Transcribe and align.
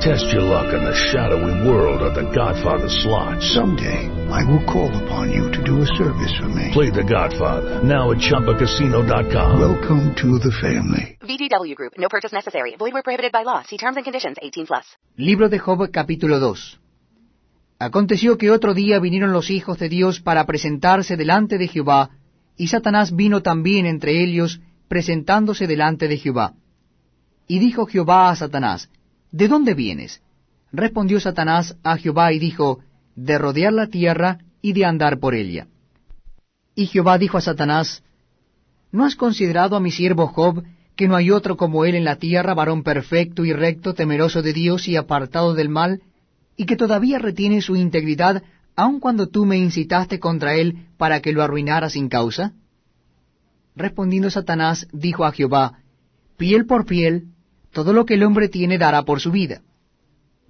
Test 0.00 0.32
your 0.32 0.40
luck 0.40 0.72
in 0.72 0.80
the 0.80 0.96
shadowy 1.12 1.68
world 1.68 2.00
of 2.00 2.14
The 2.14 2.24
Godfather 2.32 2.88
slot. 2.88 3.42
Someday, 3.42 4.08
I 4.32 4.42
will 4.48 4.64
call 4.64 4.88
upon 4.88 5.30
you 5.30 5.52
to 5.52 5.62
do 5.62 5.82
a 5.82 5.86
service 5.92 6.32
for 6.40 6.48
me. 6.48 6.70
Play 6.72 6.88
The 6.88 7.04
Godfather 7.04 7.84
now 7.84 8.10
at 8.10 8.16
ChumbaCasino.com. 8.16 9.60
Welcome 9.60 10.14
to 10.16 10.38
the 10.40 10.56
family. 10.56 11.18
VGW 11.20 11.76
Group. 11.76 11.98
No 11.98 12.08
purchase 12.08 12.32
necessary. 12.32 12.76
Void 12.78 12.94
where 12.94 13.02
prohibited 13.02 13.30
by 13.30 13.42
law. 13.42 13.62
See 13.62 13.76
terms 13.76 13.98
and 13.98 14.04
conditions. 14.04 14.38
18 14.40 14.68
plus. 14.68 14.86
Libro 15.18 15.50
de 15.50 15.58
Job 15.58 15.90
capítulo 15.92 16.38
2 16.38 16.80
Aconteció 17.78 18.38
que 18.38 18.50
otro 18.50 18.72
día 18.72 19.00
vinieron 19.00 19.34
los 19.34 19.50
hijos 19.50 19.78
de 19.78 19.90
Dios 19.90 20.20
para 20.20 20.46
presentarse 20.46 21.18
delante 21.18 21.58
de 21.58 21.68
Jehová, 21.68 22.08
y 22.56 22.68
Satanás 22.68 23.14
vino 23.14 23.42
también 23.42 23.84
entre 23.84 24.24
ellos, 24.24 24.62
presentándose 24.88 25.66
delante 25.66 26.08
de 26.08 26.16
Jehová. 26.16 26.54
Y 27.46 27.58
dijo 27.58 27.84
Jehová 27.84 28.30
a 28.30 28.36
Satanás, 28.36 28.88
¿De 29.32 29.48
dónde 29.48 29.74
vienes? 29.74 30.22
Respondió 30.72 31.20
Satanás 31.20 31.76
a 31.82 31.96
Jehová 31.96 32.32
y 32.32 32.38
dijo, 32.38 32.80
De 33.14 33.38
rodear 33.38 33.72
la 33.72 33.86
tierra 33.86 34.38
y 34.62 34.72
de 34.72 34.84
andar 34.84 35.18
por 35.18 35.34
ella. 35.34 35.68
Y 36.74 36.86
Jehová 36.86 37.18
dijo 37.18 37.38
a 37.38 37.40
Satanás, 37.40 38.02
¿No 38.92 39.04
has 39.04 39.16
considerado 39.16 39.76
a 39.76 39.80
mi 39.80 39.90
siervo 39.90 40.26
Job, 40.26 40.64
que 40.96 41.08
no 41.08 41.16
hay 41.16 41.30
otro 41.30 41.56
como 41.56 41.84
él 41.84 41.94
en 41.94 42.04
la 42.04 42.16
tierra, 42.16 42.54
varón 42.54 42.82
perfecto 42.82 43.44
y 43.44 43.52
recto, 43.52 43.94
temeroso 43.94 44.42
de 44.42 44.52
Dios 44.52 44.88
y 44.88 44.96
apartado 44.96 45.54
del 45.54 45.68
mal, 45.68 46.02
y 46.56 46.66
que 46.66 46.76
todavía 46.76 47.18
retiene 47.18 47.62
su 47.62 47.76
integridad, 47.76 48.42
aun 48.76 49.00
cuando 49.00 49.28
tú 49.28 49.46
me 49.46 49.56
incitaste 49.56 50.18
contra 50.18 50.54
él 50.54 50.86
para 50.96 51.20
que 51.20 51.32
lo 51.32 51.42
arruinara 51.42 51.88
sin 51.88 52.08
causa? 52.08 52.52
Respondiendo 53.76 54.30
Satanás, 54.30 54.88
dijo 54.92 55.24
a 55.24 55.32
Jehová, 55.32 55.78
Piel 56.36 56.66
por 56.66 56.84
piel, 56.84 57.28
todo 57.72 57.92
lo 57.92 58.04
que 58.04 58.14
el 58.14 58.22
hombre 58.22 58.48
tiene 58.48 58.78
dará 58.78 59.04
por 59.04 59.20
su 59.20 59.30
vida. 59.30 59.62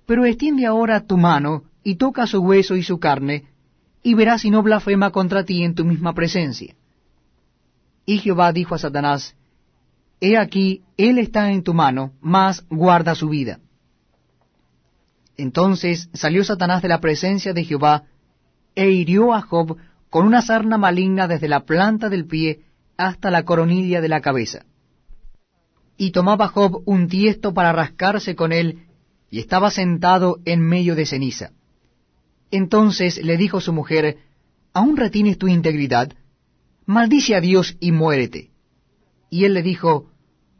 Pero 0.07 0.25
extiende 0.25 0.67
ahora 0.67 1.07
tu 1.07 1.17
mano, 1.17 1.65
y 1.83 1.97
toca 1.97 2.27
su 2.27 2.41
hueso 2.41 2.77
y 2.77 2.83
su 2.83 2.99
carne, 2.99 3.45
y 4.03 4.15
verás 4.15 4.43
si 4.43 4.51
no 4.51 4.63
blasfema 4.63 5.11
contra 5.11 5.45
ti 5.45 5.63
en 5.63 5.75
tu 5.75 5.85
misma 5.85 6.15
presencia. 6.15 6.75
Y 8.07 8.19
Jehová 8.19 8.53
dijo 8.53 8.75
a 8.75 8.79
Satanás, 8.79 9.37
He 10.21 10.37
aquí, 10.37 10.83
él 10.97 11.19
está 11.19 11.51
en 11.51 11.63
tu 11.63 11.75
mano, 11.75 12.13
mas 12.21 12.65
guarda 12.69 13.15
su 13.15 13.29
vida. 13.29 13.61
Entonces 15.37 16.11
salió 16.13 16.45
Satanás 16.45 16.83
de 16.83 16.89
la 16.89 17.01
presencia 17.01 17.53
de 17.55 17.65
Jehová, 17.65 18.05
e 18.75 18.91
hirió 18.91 19.33
a 19.33 19.41
Job 19.41 19.77
con 20.11 20.27
una 20.27 20.42
sarna 20.42 20.77
maligna 20.77 21.29
desde 21.29 21.48
la 21.48 21.61
planta 21.61 22.09
del 22.09 22.27
pie 22.27 22.61
hasta 22.97 23.30
la 23.30 23.45
coronilla 23.45 24.01
de 24.01 24.09
la 24.09 24.20
cabeza. 24.20 24.64
Y 26.00 26.12
tomaba 26.12 26.48
Job 26.48 26.83
un 26.86 27.08
tiesto 27.08 27.52
para 27.52 27.72
rascarse 27.72 28.34
con 28.34 28.52
él, 28.52 28.86
y 29.30 29.38
estaba 29.38 29.70
sentado 29.70 30.38
en 30.46 30.62
medio 30.62 30.94
de 30.94 31.05
ceniza. 31.05 31.50
Entonces 32.50 33.22
le 33.22 33.36
dijo 33.36 33.61
su 33.61 33.74
mujer, 33.74 34.16
¿Aún 34.72 34.96
retienes 34.96 35.36
tu 35.36 35.46
integridad? 35.46 36.14
Maldice 36.86 37.34
a 37.34 37.42
Dios 37.42 37.77
y 37.80 37.92
muérete. 37.92 38.48
Y 39.28 39.44
él 39.44 39.52
le 39.52 39.62
dijo, 39.62 40.08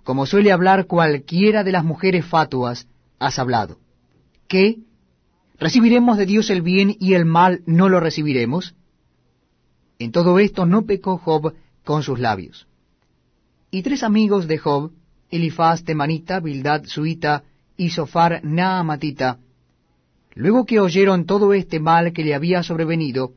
Como 0.04 0.26
suele 0.26 0.52
hablar 0.52 0.86
cualquiera 0.86 1.64
de 1.64 1.72
las 1.72 1.84
mujeres 1.84 2.26
fatuas, 2.26 2.86
has 3.18 3.38
hablado. 3.38 3.78
¿Qué? 4.46 4.80
¿Recibiremos 5.58 6.18
de 6.18 6.26
Dios 6.26 6.50
el 6.50 6.60
bien 6.60 6.94
y 7.00 7.14
el 7.14 7.24
mal 7.24 7.62
no 7.64 7.88
lo 7.88 7.98
recibiremos? 7.98 8.74
En 9.98 10.12
todo 10.12 10.38
esto 10.38 10.66
no 10.66 10.82
pecó 10.82 11.16
Job 11.16 11.54
con 11.82 12.02
sus 12.02 12.20
labios. 12.20 12.66
Y 13.70 13.80
tres 13.80 14.02
amigos 14.02 14.46
de 14.46 14.58
Job, 14.58 14.92
Elifaz 15.30 15.84
temanita, 15.84 16.41
Bildad 16.41 16.84
suita 16.84 17.44
y 17.76 17.91
Sofar 17.91 18.41
naamatita, 18.42 19.38
luego 20.34 20.66
que 20.66 20.80
oyeron 20.80 21.24
todo 21.24 21.54
este 21.54 21.80
mal 21.80 22.12
que 22.12 22.24
le 22.24 22.34
había 22.34 22.62
sobrevenido, 22.62 23.32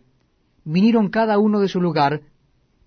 vinieron 0.65 1.09
cada 1.09 1.37
uno 1.37 1.59
de 1.59 1.67
su 1.67 1.81
lugar, 1.81 2.21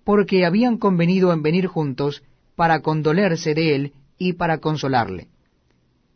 porque 0.04 0.44
habían 0.44 0.78
convenido 0.78 1.32
en 1.32 1.42
venir 1.42 1.66
juntos 1.66 2.22
para 2.54 2.80
condolerse 2.80 3.54
de 3.54 3.74
él 3.74 3.92
y 4.18 4.34
para 4.34 4.58
consolarle. 4.58 5.28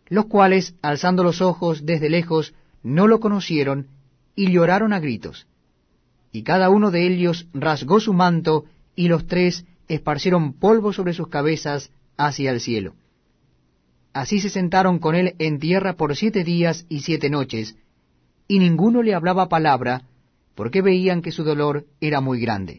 Los 0.09 0.27
cuales, 0.27 0.75
alzando 0.83 1.23
los 1.23 1.41
ojos 1.41 1.85
desde 1.85 2.11
lejos, 2.11 2.55
no 2.83 3.07
lo 3.07 3.21
conocieron 3.21 3.89
y 4.35 4.51
lloraron 4.51 4.93
a 4.93 5.01
gritos. 5.01 5.47
Y 6.33 6.43
cada 6.43 6.71
uno 6.71 6.91
de 6.91 7.07
ellos 7.07 7.47
rasgó 7.53 8.01
su 8.01 8.13
manto, 8.15 8.65
y 8.95 9.09
los 9.09 9.27
tres 9.27 9.65
esparcieron 9.89 10.53
polvo 10.53 10.93
sobre 10.93 11.13
sus 11.13 11.29
cabezas 11.29 11.91
hacia 12.17 12.51
el 12.51 12.61
cielo. 12.61 12.95
Así 14.13 14.41
se 14.41 14.49
sentaron 14.49 14.99
con 14.99 15.15
él 15.15 15.35
en 15.39 15.59
tierra 15.59 15.95
por 15.95 16.17
siete 16.17 16.45
días 16.45 16.87
y 16.89 17.01
siete 17.01 17.31
noches, 17.31 17.77
y 18.49 18.59
ninguno 18.59 19.03
le 19.03 19.15
hablaba 19.15 19.49
palabra, 19.49 20.03
porque 20.55 20.83
veían 20.83 21.23
que 21.23 21.33
su 21.33 21.45
dolor 21.45 21.87
era 22.01 22.21
muy 22.21 22.41
grande. 22.41 22.79